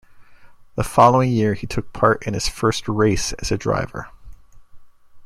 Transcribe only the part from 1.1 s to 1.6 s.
year